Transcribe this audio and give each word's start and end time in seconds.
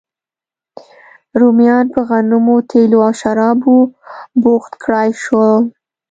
رومیان 1.39 1.85
په 1.93 1.99
غنمو، 2.07 2.57
تېلو 2.69 2.99
او 3.07 3.13
شرابو 3.19 3.77
بوخت 4.41 4.73
کړای 4.83 5.09
شول 5.23 5.59